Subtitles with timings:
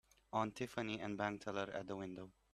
[0.33, 2.31] Aunt Tiffany and bank teller at the window.